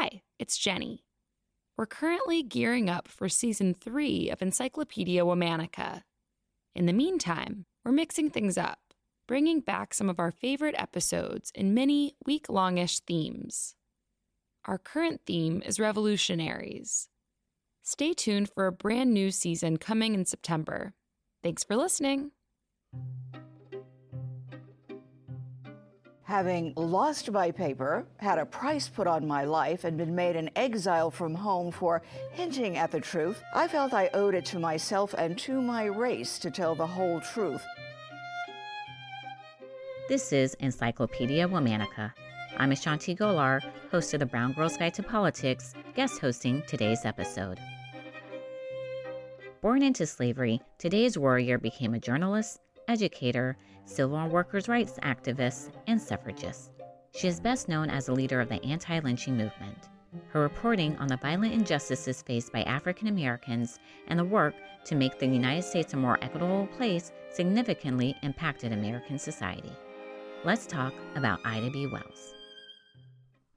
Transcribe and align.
Hi, 0.00 0.22
it's 0.38 0.56
Jenny. 0.56 1.04
We're 1.76 1.84
currently 1.84 2.42
gearing 2.42 2.88
up 2.88 3.06
for 3.06 3.28
season 3.28 3.74
three 3.74 4.30
of 4.30 4.40
Encyclopedia 4.40 5.22
Womannica. 5.24 6.04
In 6.74 6.86
the 6.86 6.94
meantime, 6.94 7.66
we're 7.84 7.92
mixing 7.92 8.30
things 8.30 8.56
up, 8.56 8.78
bringing 9.28 9.60
back 9.60 9.92
some 9.92 10.08
of 10.08 10.18
our 10.18 10.30
favorite 10.30 10.74
episodes 10.78 11.52
in 11.54 11.74
many 11.74 12.14
week 12.24 12.48
longish 12.48 13.00
themes. 13.00 13.74
Our 14.64 14.78
current 14.78 15.20
theme 15.26 15.62
is 15.66 15.78
revolutionaries. 15.78 17.10
Stay 17.82 18.14
tuned 18.14 18.48
for 18.48 18.66
a 18.66 18.72
brand 18.72 19.12
new 19.12 19.30
season 19.30 19.76
coming 19.76 20.14
in 20.14 20.24
September. 20.24 20.94
Thanks 21.42 21.62
for 21.62 21.76
listening. 21.76 22.30
Having 26.30 26.74
lost 26.76 27.28
my 27.32 27.50
paper, 27.50 28.06
had 28.18 28.38
a 28.38 28.46
price 28.46 28.88
put 28.88 29.08
on 29.08 29.26
my 29.26 29.42
life, 29.42 29.82
and 29.82 29.98
been 29.98 30.14
made 30.14 30.36
an 30.36 30.48
exile 30.54 31.10
from 31.10 31.34
home 31.34 31.72
for 31.72 32.02
hinting 32.30 32.76
at 32.76 32.92
the 32.92 33.00
truth, 33.00 33.42
I 33.52 33.66
felt 33.66 33.92
I 33.92 34.10
owed 34.14 34.36
it 34.36 34.44
to 34.44 34.60
myself 34.60 35.12
and 35.18 35.36
to 35.38 35.60
my 35.60 35.86
race 35.86 36.38
to 36.38 36.48
tell 36.52 36.76
the 36.76 36.86
whole 36.86 37.20
truth. 37.20 37.64
This 40.08 40.32
is 40.32 40.54
Encyclopedia 40.60 41.48
Womannica. 41.48 42.12
I'm 42.56 42.70
Ashanti 42.70 43.16
Gholar, 43.16 43.60
host 43.90 44.14
of 44.14 44.20
the 44.20 44.26
Brown 44.26 44.52
Girls 44.52 44.76
Guide 44.76 44.94
to 44.94 45.02
Politics, 45.02 45.74
guest 45.96 46.20
hosting 46.20 46.62
today's 46.68 47.04
episode. 47.04 47.58
Born 49.62 49.82
into 49.82 50.06
slavery, 50.06 50.60
today's 50.78 51.18
warrior 51.18 51.58
became 51.58 51.94
a 51.94 51.98
journalist, 51.98 52.60
educator, 52.86 53.56
civil 53.90 54.28
workers' 54.28 54.68
rights 54.68 54.98
activist, 55.02 55.70
and 55.86 56.00
suffragist. 56.00 56.70
She 57.14 57.28
is 57.28 57.40
best 57.40 57.68
known 57.68 57.90
as 57.90 58.08
a 58.08 58.12
leader 58.12 58.40
of 58.40 58.48
the 58.48 58.64
anti 58.64 58.98
lynching 59.00 59.36
movement. 59.36 59.88
Her 60.28 60.40
reporting 60.40 60.96
on 60.98 61.08
the 61.08 61.16
violent 61.16 61.52
injustices 61.52 62.22
faced 62.22 62.52
by 62.52 62.62
African 62.62 63.08
Americans 63.08 63.78
and 64.08 64.18
the 64.18 64.24
work 64.24 64.54
to 64.84 64.94
make 64.94 65.18
the 65.18 65.26
United 65.26 65.62
States 65.62 65.92
a 65.92 65.96
more 65.96 66.18
equitable 66.22 66.66
place 66.76 67.12
significantly 67.30 68.16
impacted 68.22 68.72
American 68.72 69.18
society. 69.18 69.72
Let's 70.44 70.66
talk 70.66 70.94
about 71.16 71.44
Ida 71.44 71.70
B. 71.70 71.86
Wells. 71.86 72.34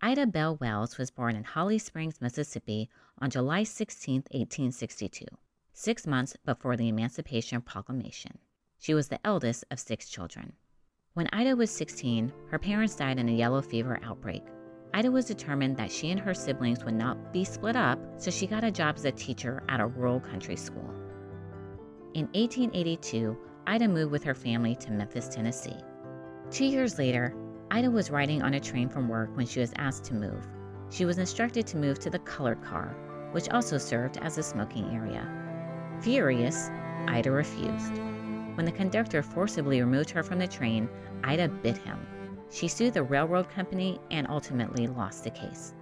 Ida 0.00 0.26
Bell 0.26 0.56
Wells 0.56 0.98
was 0.98 1.10
born 1.10 1.36
in 1.36 1.44
Holly 1.44 1.78
Springs, 1.78 2.20
Mississippi 2.20 2.90
on 3.20 3.30
July 3.30 3.62
16, 3.62 4.16
1862, 4.32 5.26
six 5.72 6.06
months 6.06 6.36
before 6.44 6.76
the 6.76 6.88
Emancipation 6.88 7.60
Proclamation. 7.60 8.38
She 8.82 8.94
was 8.94 9.06
the 9.06 9.24
eldest 9.24 9.64
of 9.70 9.78
six 9.78 10.08
children. 10.08 10.54
When 11.14 11.28
Ida 11.32 11.54
was 11.54 11.70
16, 11.70 12.32
her 12.50 12.58
parents 12.58 12.96
died 12.96 13.20
in 13.20 13.28
a 13.28 13.32
yellow 13.32 13.62
fever 13.62 14.00
outbreak. 14.02 14.42
Ida 14.92 15.08
was 15.08 15.26
determined 15.26 15.76
that 15.76 15.92
she 15.92 16.10
and 16.10 16.18
her 16.18 16.34
siblings 16.34 16.84
would 16.84 16.94
not 16.94 17.32
be 17.32 17.44
split 17.44 17.76
up, 17.76 18.00
so 18.16 18.32
she 18.32 18.48
got 18.48 18.64
a 18.64 18.72
job 18.72 18.96
as 18.96 19.04
a 19.04 19.12
teacher 19.12 19.62
at 19.68 19.78
a 19.78 19.86
rural 19.86 20.18
country 20.18 20.56
school. 20.56 20.92
In 22.14 22.26
1882, 22.34 23.38
Ida 23.68 23.86
moved 23.86 24.10
with 24.10 24.24
her 24.24 24.34
family 24.34 24.74
to 24.74 24.90
Memphis, 24.90 25.28
Tennessee. 25.28 25.78
Two 26.50 26.64
years 26.64 26.98
later, 26.98 27.36
Ida 27.70 27.88
was 27.88 28.10
riding 28.10 28.42
on 28.42 28.54
a 28.54 28.60
train 28.60 28.88
from 28.88 29.08
work 29.08 29.30
when 29.36 29.46
she 29.46 29.60
was 29.60 29.72
asked 29.76 30.02
to 30.06 30.14
move. 30.14 30.44
She 30.90 31.04
was 31.04 31.18
instructed 31.18 31.68
to 31.68 31.76
move 31.76 32.00
to 32.00 32.10
the 32.10 32.18
colored 32.18 32.60
car, 32.64 32.96
which 33.30 33.48
also 33.50 33.78
served 33.78 34.16
as 34.16 34.38
a 34.38 34.42
smoking 34.42 34.86
area. 34.92 35.24
Furious, 36.00 36.68
Ida 37.06 37.30
refused. 37.30 37.92
When 38.54 38.66
the 38.66 38.72
conductor 38.72 39.22
forcibly 39.22 39.80
removed 39.80 40.10
her 40.10 40.22
from 40.22 40.38
the 40.38 40.46
train, 40.46 40.88
Ida 41.24 41.48
bit 41.48 41.78
him. 41.78 42.06
She 42.50 42.68
sued 42.68 42.92
the 42.92 43.02
railroad 43.02 43.48
company 43.48 43.98
and 44.10 44.26
ultimately 44.28 44.86
lost 44.86 45.24
the 45.24 45.30
case. 45.30 45.72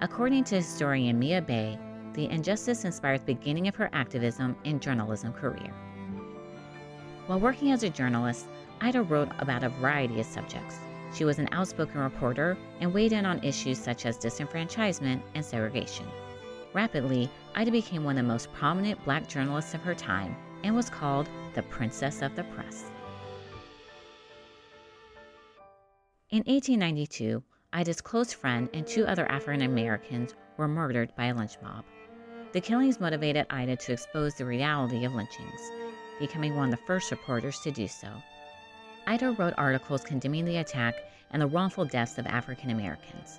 According 0.00 0.44
to 0.44 0.56
historian 0.56 1.18
Mia 1.18 1.42
Bay, 1.42 1.78
the 2.14 2.30
injustice 2.30 2.86
inspired 2.86 3.20
the 3.20 3.34
beginning 3.34 3.68
of 3.68 3.76
her 3.76 3.90
activism 3.92 4.56
and 4.64 4.80
journalism 4.80 5.34
career. 5.34 5.72
While 7.26 7.40
working 7.40 7.72
as 7.72 7.82
a 7.82 7.90
journalist, 7.90 8.46
Ida 8.80 9.02
wrote 9.02 9.28
about 9.38 9.64
a 9.64 9.68
variety 9.68 10.20
of 10.20 10.26
subjects. 10.26 10.78
She 11.14 11.26
was 11.26 11.38
an 11.38 11.48
outspoken 11.52 12.00
reporter 12.00 12.56
and 12.80 12.94
weighed 12.94 13.12
in 13.12 13.26
on 13.26 13.44
issues 13.44 13.78
such 13.78 14.06
as 14.06 14.16
disenfranchisement 14.16 15.20
and 15.34 15.44
segregation. 15.44 16.06
Rapidly, 16.72 17.30
Ida 17.54 17.70
became 17.70 18.04
one 18.04 18.16
of 18.16 18.24
the 18.24 18.32
most 18.32 18.52
prominent 18.54 19.02
black 19.04 19.28
journalists 19.28 19.74
of 19.74 19.82
her 19.82 19.94
time 19.94 20.34
and 20.66 20.74
was 20.74 20.90
called 20.90 21.28
the 21.54 21.62
Princess 21.62 22.22
of 22.22 22.34
the 22.34 22.42
Press. 22.42 22.90
In 26.30 26.38
1892, 26.38 27.40
Ida's 27.72 28.00
close 28.00 28.32
friend 28.32 28.68
and 28.74 28.84
two 28.84 29.06
other 29.06 29.30
African 29.30 29.62
Americans 29.62 30.34
were 30.56 30.66
murdered 30.66 31.14
by 31.16 31.26
a 31.26 31.34
lynch 31.34 31.56
mob. 31.62 31.84
The 32.52 32.60
killings 32.60 32.98
motivated 32.98 33.46
Ida 33.48 33.76
to 33.76 33.92
expose 33.92 34.34
the 34.34 34.44
reality 34.44 35.04
of 35.04 35.14
lynchings, 35.14 35.60
becoming 36.18 36.56
one 36.56 36.72
of 36.72 36.80
the 36.80 36.84
first 36.84 37.12
reporters 37.12 37.60
to 37.60 37.70
do 37.70 37.86
so. 37.86 38.08
Ida 39.06 39.36
wrote 39.38 39.54
articles 39.56 40.02
condemning 40.02 40.44
the 40.44 40.56
attack 40.56 40.96
and 41.30 41.40
the 41.40 41.46
wrongful 41.46 41.84
deaths 41.84 42.18
of 42.18 42.26
African 42.26 42.70
Americans. 42.70 43.38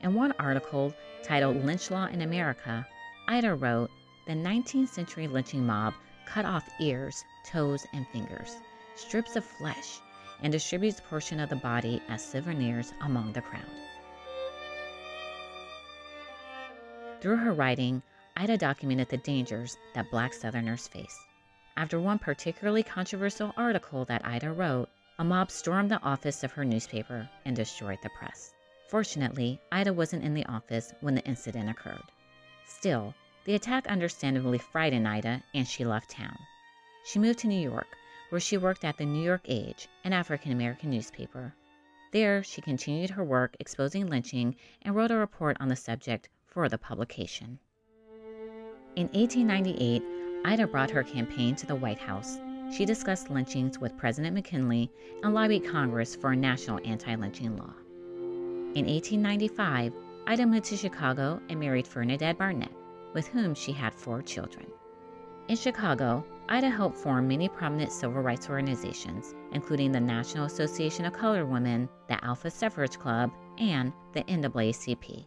In 0.00 0.14
one 0.14 0.32
article 0.38 0.94
titled 1.22 1.62
Lynch 1.62 1.90
Law 1.90 2.06
in 2.06 2.22
America, 2.22 2.86
Ida 3.28 3.54
wrote, 3.54 3.90
The 4.30 4.36
19th 4.36 4.90
century 4.90 5.26
lynching 5.26 5.66
mob 5.66 5.92
cut 6.24 6.44
off 6.44 6.70
ears, 6.78 7.24
toes, 7.44 7.84
and 7.92 8.06
fingers, 8.12 8.58
strips 8.94 9.34
of 9.34 9.44
flesh, 9.44 9.98
and 10.40 10.52
distributes 10.52 11.00
a 11.00 11.02
portion 11.02 11.40
of 11.40 11.48
the 11.48 11.56
body 11.56 12.00
as 12.08 12.24
souvenirs 12.24 12.92
among 13.00 13.32
the 13.32 13.42
crowd. 13.42 13.64
Through 17.20 17.38
her 17.38 17.52
writing, 17.52 18.04
Ida 18.36 18.56
documented 18.56 19.08
the 19.08 19.16
dangers 19.16 19.76
that 19.94 20.12
black 20.12 20.32
Southerners 20.32 20.86
face. 20.86 21.18
After 21.76 21.98
one 21.98 22.20
particularly 22.20 22.84
controversial 22.84 23.52
article 23.56 24.04
that 24.04 24.24
Ida 24.24 24.52
wrote, 24.52 24.90
a 25.18 25.24
mob 25.24 25.50
stormed 25.50 25.90
the 25.90 26.00
office 26.04 26.44
of 26.44 26.52
her 26.52 26.64
newspaper 26.64 27.28
and 27.44 27.56
destroyed 27.56 27.98
the 28.04 28.10
press. 28.10 28.54
Fortunately, 28.90 29.60
Ida 29.72 29.92
wasn't 29.92 30.22
in 30.22 30.34
the 30.34 30.46
office 30.46 30.94
when 31.00 31.16
the 31.16 31.24
incident 31.24 31.68
occurred. 31.68 32.12
Still, 32.64 33.12
the 33.44 33.54
attack 33.54 33.86
understandably 33.86 34.58
frightened 34.58 35.08
Ida 35.08 35.42
and 35.54 35.66
she 35.66 35.84
left 35.84 36.10
town. 36.10 36.38
She 37.04 37.18
moved 37.18 37.38
to 37.40 37.48
New 37.48 37.60
York, 37.60 37.96
where 38.28 38.40
she 38.40 38.56
worked 38.56 38.84
at 38.84 38.96
the 38.96 39.06
New 39.06 39.22
York 39.22 39.42
Age, 39.46 39.88
an 40.04 40.12
African 40.12 40.52
American 40.52 40.90
newspaper. 40.90 41.54
There, 42.12 42.42
she 42.42 42.60
continued 42.60 43.10
her 43.10 43.24
work 43.24 43.56
exposing 43.60 44.06
lynching 44.06 44.56
and 44.82 44.94
wrote 44.94 45.10
a 45.10 45.16
report 45.16 45.56
on 45.60 45.68
the 45.68 45.76
subject 45.76 46.28
for 46.46 46.68
the 46.68 46.78
publication. 46.78 47.58
In 48.96 49.06
1898, 49.08 50.02
Ida 50.44 50.66
brought 50.66 50.90
her 50.90 51.04
campaign 51.04 51.54
to 51.56 51.66
the 51.66 51.76
White 51.76 51.98
House. 51.98 52.38
She 52.72 52.84
discussed 52.84 53.30
lynchings 53.30 53.78
with 53.78 53.96
President 53.96 54.34
McKinley 54.34 54.90
and 55.22 55.32
lobbied 55.32 55.64
Congress 55.64 56.16
for 56.16 56.32
a 56.32 56.36
national 56.36 56.80
anti 56.84 57.14
lynching 57.14 57.56
law. 57.56 57.74
In 58.74 58.86
1895, 58.86 59.92
Ida 60.26 60.46
moved 60.46 60.66
to 60.66 60.76
Chicago 60.76 61.40
and 61.48 61.58
married 61.58 61.86
Ferdinand 61.86 62.38
Barnett, 62.38 62.72
with 63.12 63.28
whom 63.28 63.54
she 63.54 63.72
had 63.72 63.94
four 63.94 64.22
children. 64.22 64.66
In 65.48 65.56
Chicago, 65.56 66.24
Ida 66.48 66.68
helped 66.68 66.96
form 66.96 67.28
many 67.28 67.48
prominent 67.48 67.92
civil 67.92 68.22
rights 68.22 68.48
organizations, 68.48 69.34
including 69.52 69.92
the 69.92 70.00
National 70.00 70.46
Association 70.46 71.04
of 71.04 71.12
Colored 71.12 71.48
Women, 71.48 71.88
the 72.08 72.24
Alpha 72.24 72.50
Suffrage 72.50 72.98
Club, 72.98 73.32
and 73.58 73.92
the 74.12 74.22
NAACP. 74.24 75.26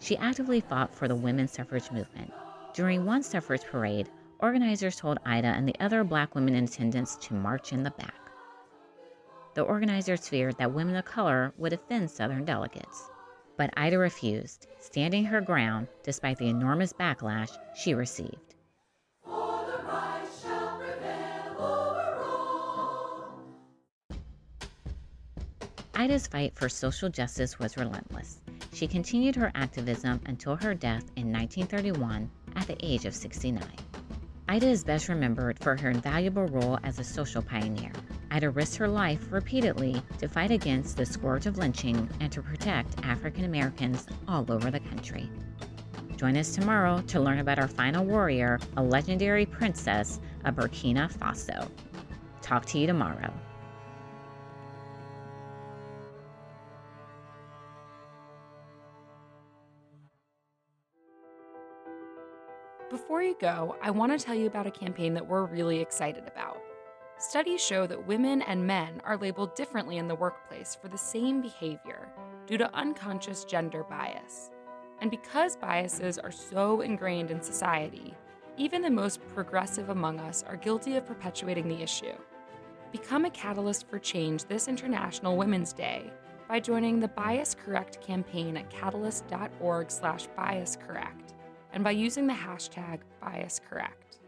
She 0.00 0.18
actively 0.18 0.60
fought 0.60 0.94
for 0.94 1.08
the 1.08 1.14
women's 1.14 1.52
suffrage 1.52 1.90
movement. 1.90 2.30
During 2.74 3.06
one 3.06 3.22
suffrage 3.22 3.62
parade, 3.62 4.10
organizers 4.40 4.96
told 4.96 5.18
Ida 5.24 5.48
and 5.48 5.66
the 5.66 5.76
other 5.80 6.04
black 6.04 6.34
women 6.34 6.54
in 6.54 6.64
attendance 6.64 7.16
to 7.22 7.32
march 7.32 7.72
in 7.72 7.82
the 7.82 7.90
back. 7.92 8.23
The 9.54 9.62
organizers 9.62 10.28
feared 10.28 10.58
that 10.58 10.72
women 10.72 10.96
of 10.96 11.04
color 11.04 11.52
would 11.58 11.72
offend 11.72 12.10
Southern 12.10 12.44
delegates. 12.44 13.08
But 13.56 13.72
Ida 13.76 13.96
refused, 13.96 14.66
standing 14.80 15.24
her 15.26 15.40
ground 15.40 15.86
despite 16.02 16.38
the 16.38 16.48
enormous 16.48 16.92
backlash 16.92 17.50
she 17.76 17.94
received. 17.94 18.56
Ida's 25.96 26.26
fight 26.26 26.52
for 26.56 26.68
social 26.68 27.08
justice 27.08 27.60
was 27.60 27.76
relentless. 27.76 28.40
She 28.72 28.88
continued 28.88 29.36
her 29.36 29.52
activism 29.54 30.20
until 30.26 30.56
her 30.56 30.74
death 30.74 31.04
in 31.14 31.30
1931 31.32 32.28
at 32.56 32.66
the 32.66 32.76
age 32.84 33.04
of 33.04 33.14
69. 33.14 33.62
Ida 34.46 34.68
is 34.68 34.84
best 34.84 35.08
remembered 35.08 35.58
for 35.58 35.74
her 35.74 35.88
invaluable 35.88 36.46
role 36.46 36.78
as 36.84 36.98
a 36.98 37.04
social 37.04 37.40
pioneer. 37.40 37.92
Ida 38.30 38.50
risked 38.50 38.76
her 38.76 38.88
life 38.88 39.32
repeatedly 39.32 40.02
to 40.18 40.28
fight 40.28 40.50
against 40.50 40.98
the 40.98 41.06
scourge 41.06 41.46
of 41.46 41.56
lynching 41.56 42.10
and 42.20 42.30
to 42.30 42.42
protect 42.42 43.02
African 43.02 43.44
Americans 43.44 44.06
all 44.28 44.44
over 44.52 44.70
the 44.70 44.80
country. 44.80 45.30
Join 46.16 46.36
us 46.36 46.54
tomorrow 46.54 47.00
to 47.06 47.20
learn 47.20 47.38
about 47.38 47.58
our 47.58 47.68
final 47.68 48.04
warrior, 48.04 48.60
a 48.76 48.82
legendary 48.82 49.46
princess 49.46 50.20
of 50.44 50.56
Burkina 50.56 51.10
Faso. 51.10 51.70
Talk 52.42 52.66
to 52.66 52.78
you 52.78 52.86
tomorrow. 52.86 53.32
Before 62.94 63.22
you 63.24 63.34
go, 63.40 63.74
I 63.82 63.90
want 63.90 64.12
to 64.12 64.18
tell 64.24 64.36
you 64.36 64.46
about 64.46 64.68
a 64.68 64.70
campaign 64.70 65.14
that 65.14 65.26
we're 65.26 65.46
really 65.46 65.80
excited 65.80 66.28
about. 66.28 66.62
Studies 67.18 67.60
show 67.60 67.88
that 67.88 68.06
women 68.06 68.40
and 68.42 68.64
men 68.64 69.00
are 69.02 69.16
labeled 69.16 69.56
differently 69.56 69.98
in 69.98 70.06
the 70.06 70.14
workplace 70.14 70.78
for 70.80 70.86
the 70.86 70.96
same 70.96 71.42
behavior 71.42 72.08
due 72.46 72.56
to 72.56 72.72
unconscious 72.72 73.44
gender 73.44 73.82
bias. 73.82 74.52
And 75.00 75.10
because 75.10 75.56
biases 75.56 76.20
are 76.20 76.30
so 76.30 76.82
ingrained 76.82 77.32
in 77.32 77.42
society, 77.42 78.14
even 78.58 78.80
the 78.80 78.90
most 78.90 79.18
progressive 79.34 79.88
among 79.88 80.20
us 80.20 80.44
are 80.46 80.54
guilty 80.54 80.96
of 80.96 81.04
perpetuating 81.04 81.66
the 81.66 81.82
issue. 81.82 82.14
Become 82.92 83.24
a 83.24 83.30
catalyst 83.30 83.88
for 83.88 83.98
change 83.98 84.44
this 84.44 84.68
International 84.68 85.36
Women's 85.36 85.72
Day 85.72 86.12
by 86.48 86.60
joining 86.60 87.00
the 87.00 87.08
Bias 87.08 87.56
Correct 87.56 88.00
campaign 88.00 88.56
at 88.56 88.70
catalyst.org/biascorrect 88.70 91.33
and 91.74 91.82
by 91.82 91.90
using 91.90 92.26
the 92.26 92.32
hashtag 92.32 93.00
BiasCorrect. 93.22 94.23